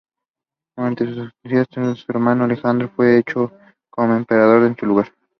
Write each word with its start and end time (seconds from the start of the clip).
Durante 0.75 1.05
su 1.05 1.11
ausencia 1.19 1.33
de 1.59 1.65
Trebisonda, 1.67 1.95
su 1.95 2.11
hermano 2.11 2.45
Alejandro 2.45 2.89
fue 2.95 3.19
hecho 3.19 3.51
coemperador 3.91 4.63
en 4.63 4.75
su 4.75 4.87
lugar. 4.87 5.11